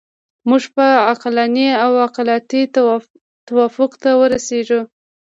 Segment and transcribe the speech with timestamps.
[0.49, 2.61] موږ به عقلاني او عقلایي
[3.49, 4.81] توافق ته ورسیږو.